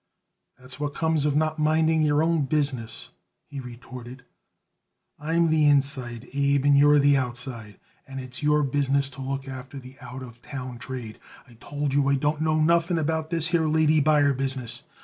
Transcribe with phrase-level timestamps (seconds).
[0.57, 3.09] "That's what comes of not minding your own business,"
[3.45, 4.25] he retorted.
[5.19, 9.77] "I'm the inside, Abe, and you're the outside, and it's your business to look after
[9.77, 11.19] the out of town trade.
[11.47, 14.85] I told you I don't know nothing about this here lady buyer business.